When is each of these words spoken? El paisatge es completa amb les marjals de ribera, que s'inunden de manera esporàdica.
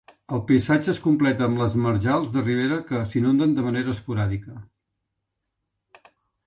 El 0.35 0.39
paisatge 0.51 0.89
es 0.93 1.01
completa 1.03 1.45
amb 1.49 1.61
les 1.63 1.75
marjals 1.83 2.33
de 2.37 2.45
ribera, 2.47 2.81
que 2.89 3.03
s'inunden 3.13 3.55
de 3.59 3.67
manera 3.69 3.95
esporàdica. 3.97 4.59